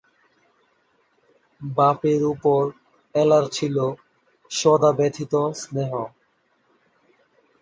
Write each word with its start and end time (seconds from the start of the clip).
বাপের 1.61 2.21
উপর 2.33 2.61
এলার 3.15 3.45
ছিল 3.51 3.75
সদাব্যথিত 4.51 5.33
স্নেহ। 5.61 5.91